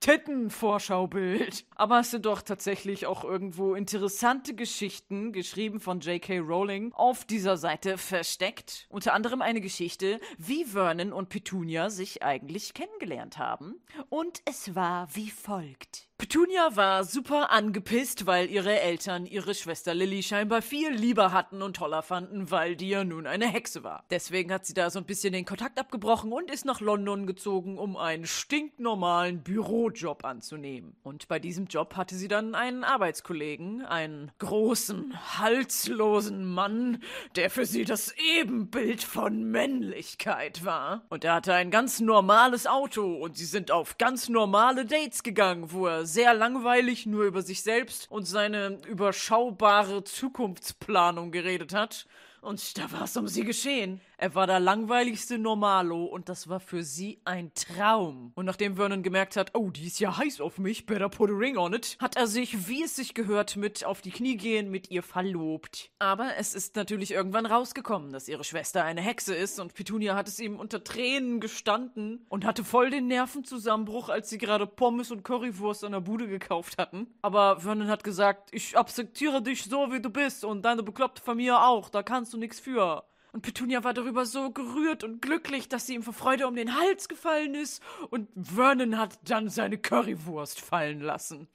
[0.00, 1.64] Tittenvorschaubild.
[1.74, 6.38] Aber es sind doch tatsächlich auch irgendwo interessante Geschichten, geschrieben von J.K.
[6.38, 8.86] Rowling, auf dieser Seite versteckt.
[8.88, 13.82] Unter anderem eine Geschichte, wie Vernon und Petunia sich eigentlich kennengelernt haben.
[14.08, 16.08] Und es war wie folgt.
[16.16, 21.74] Petunia war super angepisst, weil ihre Eltern ihre Schwester Lily scheinbar viel lieber hatten und
[21.74, 24.04] toller fanden, weil die ja nun eine Hexe war.
[24.10, 27.78] Deswegen hat sie da so ein bisschen den Kontakt abgebrochen und ist nach London gezogen,
[27.78, 30.94] um einen stinknormalen Bürojob anzunehmen.
[31.02, 37.02] Und bei diesem Job hatte sie dann einen Arbeitskollegen, einen großen, halslosen Mann,
[37.34, 41.02] der für sie das Ebenbild von Männlichkeit war.
[41.08, 45.72] Und er hatte ein ganz normales Auto und sie sind auf ganz normale Dates gegangen,
[45.72, 52.06] wo er sehr langweilig nur über sich selbst und seine überschaubare Zukunftsplanung geredet hat.
[52.40, 54.00] Und da war es um sie geschehen.
[54.24, 58.32] Er war der langweiligste Normalo und das war für sie ein Traum.
[58.34, 61.34] Und nachdem Vernon gemerkt hat, oh, die ist ja heiß auf mich, better put a
[61.34, 64.70] ring on it, hat er sich, wie es sich gehört, mit auf die Knie gehen,
[64.70, 65.90] mit ihr verlobt.
[65.98, 70.26] Aber es ist natürlich irgendwann rausgekommen, dass ihre Schwester eine Hexe ist und Petunia hat
[70.26, 75.22] es ihm unter Tränen gestanden und hatte voll den Nervenzusammenbruch, als sie gerade Pommes und
[75.22, 77.08] Currywurst an der Bude gekauft hatten.
[77.20, 81.60] Aber Vernon hat gesagt, ich akzeptiere dich so, wie du bist und deine bekloppte Familie
[81.60, 83.04] auch, da kannst du nichts für.
[83.34, 86.78] Und Petunia war darüber so gerührt und glücklich, dass sie ihm vor Freude um den
[86.78, 87.82] Hals gefallen ist.
[88.10, 91.48] Und Vernon hat dann seine Currywurst fallen lassen.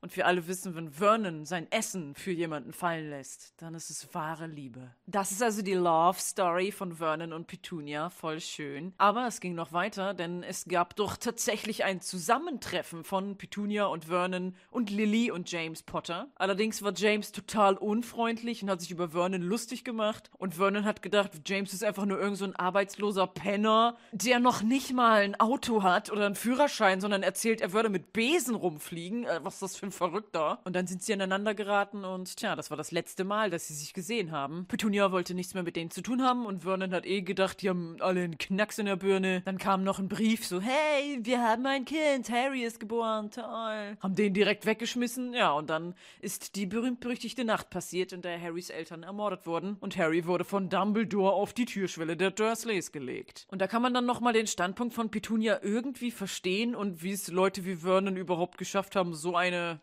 [0.00, 4.14] Und wir alle wissen, wenn Vernon sein Essen für jemanden fallen lässt, dann ist es
[4.14, 4.94] wahre Liebe.
[5.06, 8.08] Das ist also die Love Story von Vernon und Petunia.
[8.10, 8.94] Voll schön.
[8.98, 14.04] Aber es ging noch weiter, denn es gab doch tatsächlich ein Zusammentreffen von Petunia und
[14.04, 16.28] Vernon und Lily und James Potter.
[16.36, 20.30] Allerdings war James total unfreundlich und hat sich über Vernon lustig gemacht.
[20.38, 24.62] Und Vernon hat gedacht, James ist einfach nur irgend so ein arbeitsloser Penner, der noch
[24.62, 29.24] nicht mal ein Auto hat oder einen Führerschein, sondern erzählt, er würde mit Besen rumfliegen.
[29.24, 30.60] Äh, was das für ein Verrückter.
[30.64, 33.74] Und dann sind sie aneinander geraten und tja, das war das letzte Mal, dass sie
[33.74, 34.66] sich gesehen haben.
[34.68, 37.68] Petunia wollte nichts mehr mit denen zu tun haben und Vernon hat eh gedacht, die
[37.68, 39.42] haben alle einen Knacks in der Birne.
[39.44, 43.96] Dann kam noch ein Brief so, hey, wir haben ein Kind, Harry ist geboren, toll.
[44.00, 48.70] Haben den direkt weggeschmissen, ja, und dann ist die berühmt-berüchtigte Nacht passiert, in der Harrys
[48.70, 53.46] Eltern ermordet wurden und Harry wurde von Dumbledore auf die Türschwelle der Dursleys gelegt.
[53.50, 57.28] Und da kann man dann nochmal den Standpunkt von Petunia irgendwie verstehen und wie es
[57.28, 59.77] Leute wie Vernon überhaupt geschafft haben, so eine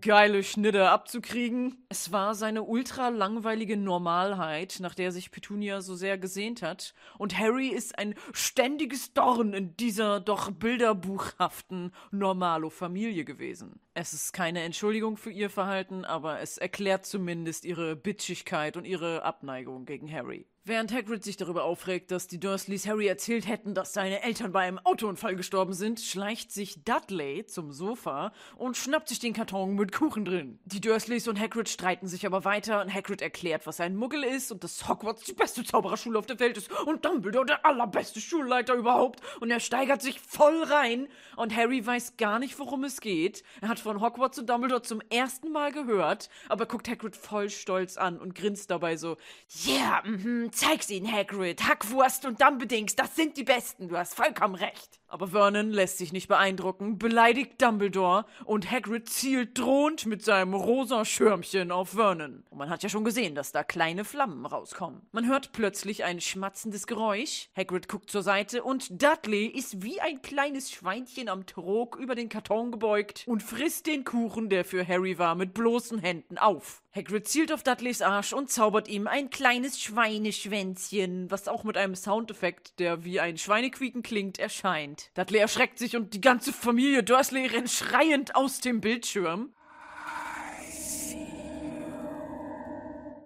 [0.00, 1.84] geile Schnitte abzukriegen.
[1.88, 6.94] Es war seine ultra langweilige Normalheit, nach der sich Petunia so sehr gesehnt hat.
[7.18, 13.80] Und Harry ist ein ständiges Dorn in dieser doch bilderbuchhaften Normalo-Familie gewesen.
[13.96, 19.22] Es ist keine Entschuldigung für ihr Verhalten, aber es erklärt zumindest ihre Bitchigkeit und ihre
[19.22, 20.48] Abneigung gegen Harry.
[20.66, 24.60] Während Hagrid sich darüber aufregt, dass die Dursleys Harry erzählt hätten, dass seine Eltern bei
[24.60, 29.92] einem Autounfall gestorben sind, schleicht sich Dudley zum Sofa und schnappt sich den Karton mit
[29.92, 30.58] Kuchen drin.
[30.64, 34.52] Die Dursleys und Hagrid streiten sich aber weiter und Hagrid erklärt, was ein Muggel ist
[34.52, 38.72] und dass Hogwarts die beste Zaubererschule auf der Welt ist und Dumbledore der allerbeste Schulleiter
[38.72, 43.44] überhaupt und er steigert sich voll rein und Harry weiß gar nicht, worum es geht.
[43.60, 47.98] Er hat von Hogwarts und Dumbledore zum ersten Mal gehört, aber guckt Hagrid voll stolz
[47.98, 49.18] an und grinst dabei so,
[49.66, 51.68] yeah, mhm, zeig's ihnen, Hagrid.
[51.68, 53.88] Hackwurst und Dumbledings, das sind die Besten.
[53.88, 54.98] Du hast vollkommen recht.
[55.14, 61.04] Aber Vernon lässt sich nicht beeindrucken, beleidigt Dumbledore und Hagrid zielt drohend mit seinem rosa
[61.04, 62.42] Schirmchen auf Vernon.
[62.50, 65.02] Und man hat ja schon gesehen, dass da kleine Flammen rauskommen.
[65.12, 67.48] Man hört plötzlich ein schmatzendes Geräusch.
[67.56, 72.28] Hagrid guckt zur Seite und Dudley ist wie ein kleines Schweinchen am Trog über den
[72.28, 76.82] Karton gebeugt und frisst den Kuchen, der für Harry war, mit bloßen Händen auf.
[76.94, 81.96] Hagrid zielt auf Dudleys Arsch und zaubert ihm ein kleines Schweineschwänzchen, was auch mit einem
[81.96, 85.03] Soundeffekt, der wie ein Schweinequieken klingt, erscheint.
[85.14, 89.54] Dudley erschreckt sich und die ganze Familie Dursley rennt schreiend aus dem Bildschirm.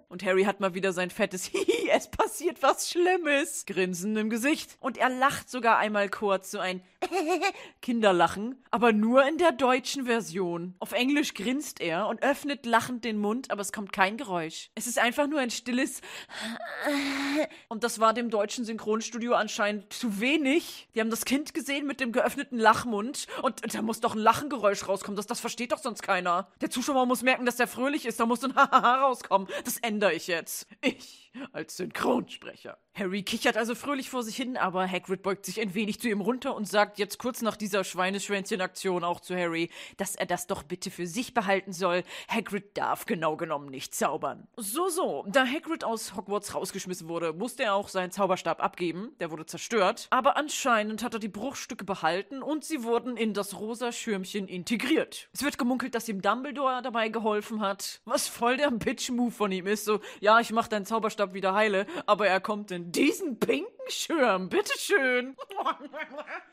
[0.09, 4.75] Und Harry hat mal wieder sein fettes Hihi, es passiert was Schlimmes, Grinsen im Gesicht.
[4.79, 6.81] Und er lacht sogar einmal kurz, so ein
[7.81, 10.73] Kinderlachen, aber nur in der deutschen Version.
[10.79, 14.71] Auf Englisch grinst er und öffnet lachend den Mund, aber es kommt kein Geräusch.
[14.73, 16.01] Es ist einfach nur ein stilles
[17.67, 20.87] Und das war dem deutschen Synchronstudio anscheinend zu wenig.
[20.95, 24.87] Die haben das Kind gesehen mit dem geöffneten Lachmund und da muss doch ein Lachengeräusch
[24.87, 25.15] rauskommen.
[25.15, 26.47] Das, das versteht doch sonst keiner.
[26.61, 28.19] Der Zuschauer muss merken, dass der fröhlich ist.
[28.19, 29.47] Da muss ein Hahaha rauskommen.
[29.63, 30.65] Das ändere ich jetzt.
[30.81, 32.77] Ich als Synchronsprecher.
[32.93, 36.21] Harry kichert also fröhlich vor sich hin, aber Hagrid beugt sich ein wenig zu ihm
[36.21, 40.63] runter und sagt jetzt kurz nach dieser Schweineschwänzchen-Aktion auch zu Harry, dass er das doch
[40.63, 42.03] bitte für sich behalten soll.
[42.27, 44.47] Hagrid darf genau genommen nicht zaubern.
[44.57, 45.25] So, so.
[45.29, 49.11] Da Hagrid aus Hogwarts rausgeschmissen wurde, musste er auch seinen Zauberstab abgeben.
[49.19, 50.07] Der wurde zerstört.
[50.09, 55.29] Aber anscheinend hat er die Bruchstücke behalten und sie wurden in das rosa Schirmchen integriert.
[55.31, 59.67] Es wird gemunkelt, dass ihm Dumbledore dabei geholfen hat, was voll der Bitch-Move von ihm
[59.67, 59.85] ist.
[59.85, 64.49] So, ja, ich mach deinen Zauberstab wieder heile, aber er kommt in diesen pinken Schirm,
[64.49, 65.35] bitteschön.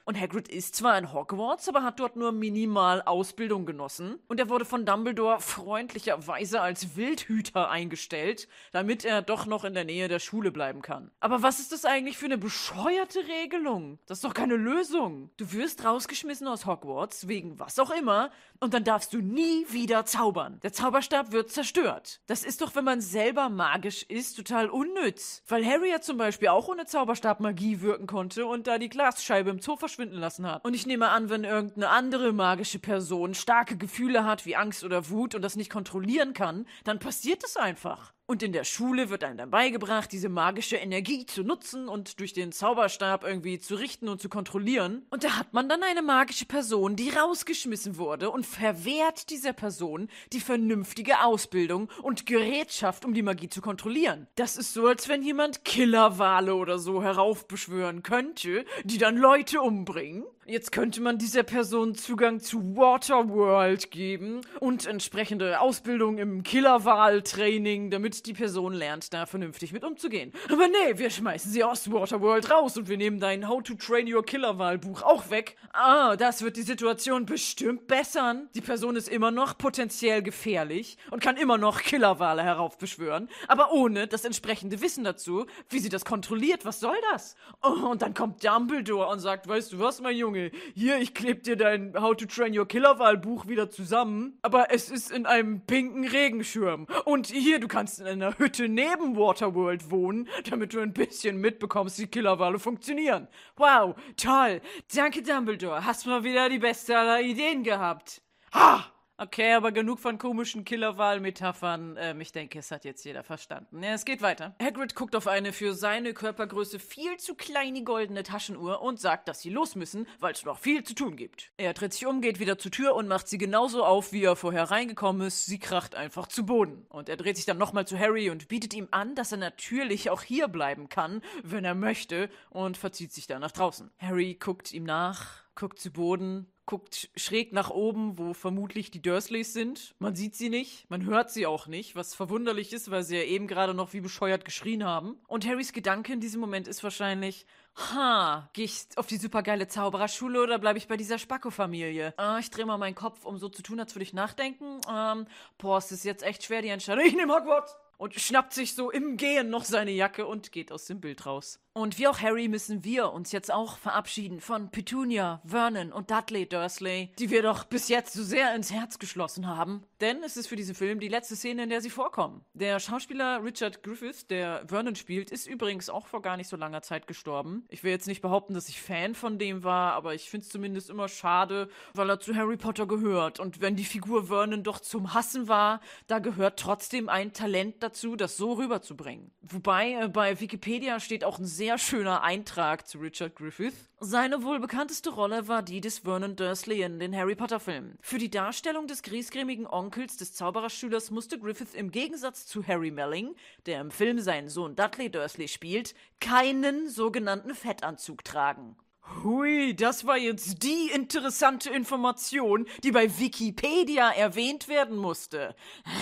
[0.04, 4.18] Und Hagrid ist zwar in Hogwarts, aber hat dort nur minimal Ausbildung genossen.
[4.28, 9.84] Und er wurde von Dumbledore freundlicherweise als Wildhüter eingestellt, damit er doch noch in der
[9.84, 11.10] Nähe der Schule bleiben kann.
[11.20, 13.98] Aber was ist das eigentlich für eine bescheuerte Regelung?
[14.06, 15.30] Das ist doch keine Lösung.
[15.36, 20.06] Du wirst rausgeschmissen aus Hogwarts, wegen was auch immer, und dann darfst du nie wieder
[20.06, 20.60] zaubern.
[20.62, 22.20] Der Zauberstab wird zerstört.
[22.26, 25.42] Das ist doch, wenn man selber magisch ist, total unnütz.
[25.48, 29.50] Weil Harry ja zum Beispiel auch ohne Zauberstab Magie wirken konnte und da die Glasscheibe
[29.50, 30.64] im Zoo verschwinden lassen hat.
[30.64, 35.10] Und ich nehme an, wenn irgendeine andere magische Person starke Gefühle hat wie Angst oder
[35.10, 38.12] Wut und das nicht kontrollieren kann, dann passiert es einfach.
[38.28, 42.32] Und in der Schule wird einem dann beigebracht, diese magische Energie zu nutzen und durch
[42.32, 45.06] den Zauberstab irgendwie zu richten und zu kontrollieren.
[45.10, 50.08] Und da hat man dann eine magische Person, die rausgeschmissen wurde und verwehrt dieser Person
[50.32, 54.26] die vernünftige Ausbildung und Gerätschaft, um die Magie zu kontrollieren.
[54.34, 60.24] Das ist so, als wenn jemand Killerwale oder so heraufbeschwören könnte, die dann Leute umbringen.
[60.48, 68.26] Jetzt könnte man dieser Person Zugang zu Waterworld geben und entsprechende Ausbildung im Killerwahl-Training, damit
[68.26, 70.32] die Person lernt, da vernünftig mit umzugehen.
[70.48, 74.06] Aber nee, wir schmeißen sie aus Waterworld raus und wir nehmen dein How to Train
[74.06, 75.56] Your Killerwahl-Buch auch weg.
[75.72, 78.48] Ah, das wird die Situation bestimmt bessern.
[78.54, 84.06] Die Person ist immer noch potenziell gefährlich und kann immer noch Killerwale heraufbeschwören, aber ohne
[84.06, 86.64] das entsprechende Wissen dazu, wie sie das kontrolliert.
[86.64, 87.34] Was soll das?
[87.64, 90.35] Oh, und dann kommt Dumbledore und sagt, weißt du was, mein Junge,
[90.74, 94.90] hier, ich kleb dir dein How to Train Your Killerwahl Buch wieder zusammen, aber es
[94.90, 96.86] ist in einem pinken Regenschirm.
[97.04, 101.98] Und hier, du kannst in einer Hütte neben Waterworld wohnen, damit du ein bisschen mitbekommst,
[101.98, 103.28] wie Killerwale funktionieren.
[103.56, 104.60] Wow, toll.
[104.94, 105.84] Danke, Dumbledore.
[105.84, 108.22] Hast mal wieder die beste aller Ideen gehabt.
[108.52, 108.95] Ha!
[109.18, 111.96] Okay, aber genug von komischen Killerwahl-Metaphern.
[111.98, 113.82] Ähm, ich denke, es hat jetzt jeder verstanden.
[113.82, 114.54] Ja, es geht weiter.
[114.60, 119.40] Hagrid guckt auf eine für seine Körpergröße viel zu kleine goldene Taschenuhr und sagt, dass
[119.40, 121.50] sie los müssen, weil es noch viel zu tun gibt.
[121.56, 124.36] Er dreht sich um, geht wieder zur Tür und macht sie genauso auf, wie er
[124.36, 125.46] vorher reingekommen ist.
[125.46, 126.84] Sie kracht einfach zu Boden.
[126.90, 130.10] Und er dreht sich dann nochmal zu Harry und bietet ihm an, dass er natürlich
[130.10, 133.90] auch hier bleiben kann, wenn er möchte, und verzieht sich dann nach draußen.
[133.98, 139.52] Harry guckt ihm nach, guckt zu Boden, guckt schräg nach oben, wo vermutlich die Dursleys
[139.52, 139.94] sind.
[139.98, 143.22] Man sieht sie nicht, man hört sie auch nicht, was verwunderlich ist, weil sie ja
[143.22, 145.16] eben gerade noch wie bescheuert geschrien haben.
[145.28, 150.42] Und Harrys Gedanke in diesem Moment ist wahrscheinlich, ha, geh ich auf die supergeile Zaubererschule
[150.42, 152.14] oder bleibe ich bei dieser Spacko-Familie?
[152.16, 154.80] Ah, ich drehe mal meinen Kopf, um so zu tun, als würde ich nachdenken.
[154.92, 155.26] Ähm,
[155.58, 157.04] boah, es ist jetzt echt schwer, die Entscheidung.
[157.06, 157.76] Ich nehme Hogwarts!
[157.98, 161.60] Und schnappt sich so im Gehen noch seine Jacke und geht aus dem Bild raus.
[161.76, 166.48] Und wie auch Harry müssen wir uns jetzt auch verabschieden von Petunia, Vernon und Dudley
[166.48, 169.82] Dursley, die wir doch bis jetzt so sehr ins Herz geschlossen haben.
[170.00, 172.42] Denn es ist für diesen Film die letzte Szene, in der sie vorkommen.
[172.54, 176.80] Der Schauspieler Richard Griffith, der Vernon spielt, ist übrigens auch vor gar nicht so langer
[176.80, 177.66] Zeit gestorben.
[177.68, 180.52] Ich will jetzt nicht behaupten, dass ich Fan von dem war, aber ich finde es
[180.52, 183.38] zumindest immer schade, weil er zu Harry Potter gehört.
[183.38, 188.16] Und wenn die Figur Vernon doch zum Hassen war, da gehört trotzdem ein Talent dazu,
[188.16, 189.30] das so rüberzubringen.
[189.42, 193.74] Wobei äh, bei Wikipedia steht auch ein sehr sehr schöner Eintrag zu Richard Griffith.
[193.98, 197.98] Seine wohl bekannteste Rolle war die des Vernon Dursley in den Harry Potter Filmen.
[198.00, 203.34] Für die Darstellung des griesgrämigen Onkels des Zaubererschülers musste Griffith im Gegensatz zu Harry Melling,
[203.66, 208.76] der im Film seinen Sohn Dudley Dursley spielt, keinen sogenannten Fettanzug tragen.
[209.24, 215.56] Hui, das war jetzt die interessante Information, die bei Wikipedia erwähnt werden musste.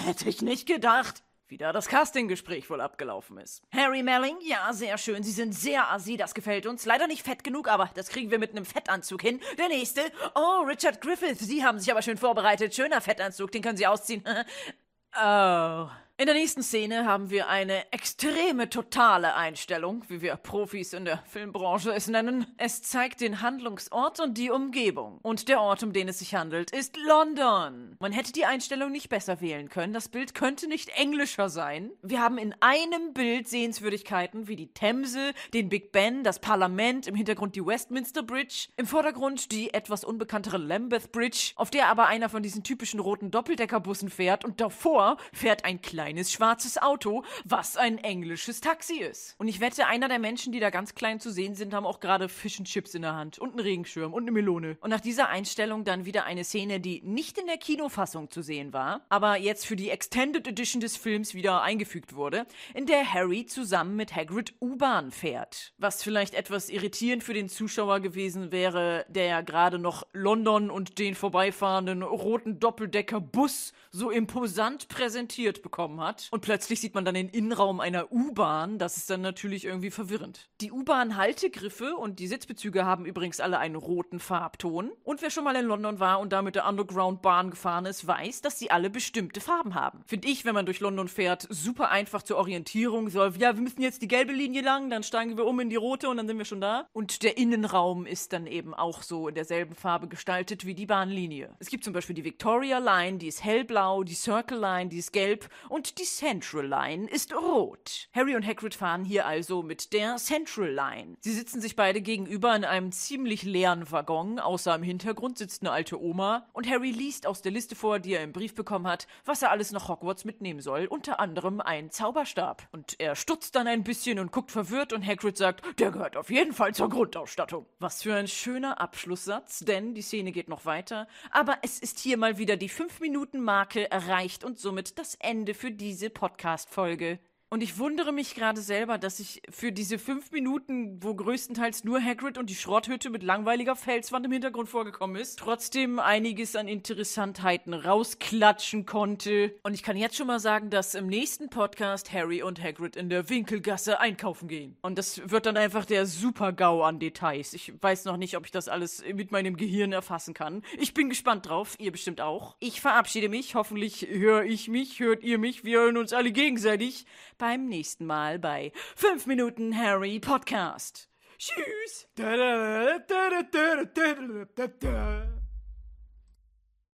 [0.05, 1.23] Hätte ich nicht gedacht.
[1.55, 3.63] Wie da das Castinggespräch wohl abgelaufen ist.
[3.73, 5.23] Harry Melling, ja, sehr schön.
[5.23, 6.85] Sie sind sehr assi, das gefällt uns.
[6.85, 9.39] Leider nicht fett genug, aber das kriegen wir mit einem Fettanzug hin.
[9.57, 10.01] Der nächste.
[10.35, 12.75] Oh, Richard Griffith, Sie haben sich aber schön vorbereitet.
[12.75, 14.25] Schöner Fettanzug, den können Sie ausziehen.
[15.17, 15.87] oh.
[16.17, 21.19] In der nächsten Szene haben wir eine extreme totale Einstellung, wie wir Profis in der
[21.27, 22.47] Filmbranche es nennen.
[22.57, 25.19] Es zeigt den Handlungsort und die Umgebung.
[25.23, 27.97] Und der Ort, um den es sich handelt, ist London.
[27.99, 29.93] Man hätte die Einstellung nicht besser wählen können.
[29.93, 31.91] Das Bild könnte nicht englischer sein.
[32.01, 37.17] Wir haben in einem Bild Sehenswürdigkeiten wie die Themse, den Big Ben, das Parlament, im
[37.17, 42.29] Hintergrund die Westminster Bridge, im Vordergrund die etwas unbekanntere Lambeth Bridge, auf der aber einer
[42.29, 47.79] von diesen typischen roten Doppeldeckerbussen fährt und davor fährt ein kleines kleines schwarzes Auto, was
[47.79, 49.37] ein englisches Taxi ist.
[49.39, 51.99] Und ich wette, einer der Menschen, die da ganz klein zu sehen sind, haben auch
[51.99, 54.77] gerade Fish and Chips in der Hand und einen Regenschirm und eine Melone.
[54.83, 58.75] Und nach dieser Einstellung dann wieder eine Szene, die nicht in der Kinofassung zu sehen
[58.75, 63.47] war, aber jetzt für die Extended Edition des Films wieder eingefügt wurde, in der Harry
[63.47, 65.73] zusammen mit Hagrid U-Bahn fährt.
[65.79, 70.99] Was vielleicht etwas irritierend für den Zuschauer gewesen wäre, der ja gerade noch London und
[70.99, 76.29] den vorbeifahrenden roten Doppeldecker-Bus so imposant präsentiert bekommen bekommen hat.
[76.31, 78.79] Und plötzlich sieht man dann den Innenraum einer U-Bahn.
[78.79, 80.49] Das ist dann natürlich irgendwie verwirrend.
[80.61, 84.93] Die U-Bahn-Haltegriffe und die Sitzbezüge haben übrigens alle einen roten Farbton.
[85.03, 88.43] Und wer schon mal in London war und da mit der Underground-Bahn gefahren ist, weiß,
[88.43, 90.03] dass sie alle bestimmte Farben haben.
[90.07, 93.09] Finde ich, wenn man durch London fährt, super einfach zur Orientierung.
[93.11, 95.77] So, ja, wir müssen jetzt die gelbe Linie lang, dann steigen wir um in die
[95.77, 96.87] rote und dann sind wir schon da.
[96.93, 101.55] Und der Innenraum ist dann eben auch so in derselben Farbe gestaltet wie die Bahnlinie.
[101.59, 105.13] Es gibt zum Beispiel die Victoria Line, die ist hellblau, die Circle Line, die ist
[105.13, 108.09] gelb und und die Central Line ist rot.
[108.15, 111.19] Harry und Hagrid fahren hier also mit der Central Line.
[111.21, 115.73] Sie sitzen sich beide gegenüber in einem ziemlich leeren Waggon, außer im Hintergrund sitzt eine
[115.73, 119.07] alte Oma und Harry liest aus der Liste vor, die er im Brief bekommen hat,
[119.27, 122.67] was er alles nach Hogwarts mitnehmen soll, unter anderem ein Zauberstab.
[122.73, 126.31] Und er stutzt dann ein bisschen und guckt verwirrt und Hagrid sagt, der gehört auf
[126.31, 127.67] jeden Fall zur Grundausstattung.
[127.79, 132.17] Was für ein schöner Abschlusssatz, denn die Szene geht noch weiter, aber es ist hier
[132.17, 137.19] mal wieder die 5-Minuten-Marke erreicht und somit das Ende für diese Podcast-Folge.
[137.55, 142.03] Und ich wundere mich gerade selber, dass ich für diese fünf Minuten, wo größtenteils nur
[142.03, 147.73] Hagrid und die Schrotthütte mit langweiliger Felswand im Hintergrund vorgekommen ist, trotzdem einiges an Interessantheiten
[147.73, 149.55] rausklatschen konnte.
[149.63, 153.09] Und ich kann jetzt schon mal sagen, dass im nächsten Podcast Harry und Hagrid in
[153.09, 154.77] der Winkelgasse einkaufen gehen.
[154.83, 157.53] Und das wird dann einfach der Super-GAU an Details.
[157.53, 160.65] Ich weiß noch nicht, ob ich das alles mit meinem Gehirn erfassen kann.
[160.77, 162.57] Ich bin gespannt drauf, ihr bestimmt auch.
[162.59, 163.55] Ich verabschiede mich.
[163.55, 165.63] Hoffentlich höre ich mich, hört ihr mich.
[165.63, 167.07] Wir hören uns alle gegenseitig
[167.45, 171.11] beim nächsten Mal bei 5 Minuten Harry Podcast.
[171.37, 172.09] Tschüss!